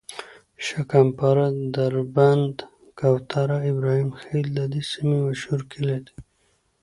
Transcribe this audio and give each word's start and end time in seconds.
شکم 0.65 1.07
پاره، 1.17 1.47
دربند، 1.75 2.55
کوتره، 2.99 3.57
ابراهیم 3.71 4.09
خیل 4.21 4.47
د 4.57 4.59
دې 4.71 4.81
سیمې 4.91 5.17
مشهور 5.27 5.61
کلي 5.71 5.97
دي. 6.05 6.15